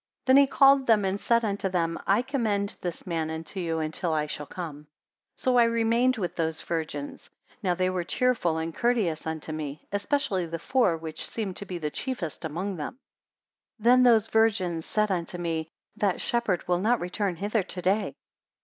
[0.25, 4.11] Then he called them and said unto them, I commend this man unto you until
[4.13, 4.77] I shall come;
[5.37, 7.29] 95 So I remained with those virgins:
[7.61, 11.77] now they were cheerful and courteous unto me; especially the four, which seemed to be
[11.77, 12.97] the chiefest among them.
[13.77, 18.15] 96 Then those virgins said unto me, that shepherd will not return hither to day.